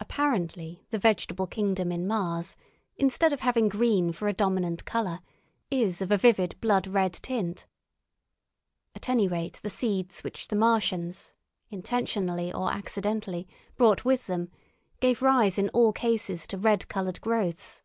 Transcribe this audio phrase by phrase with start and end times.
[0.00, 2.56] Apparently the vegetable kingdom in Mars,
[2.96, 5.20] instead of having green for a dominant colour,
[5.70, 7.66] is of a vivid blood red tint.
[8.96, 11.34] At any rate, the seeds which the Martians
[11.68, 13.46] (intentionally or accidentally)
[13.76, 14.50] brought with them
[14.98, 17.82] gave rise in all cases to red coloured growths.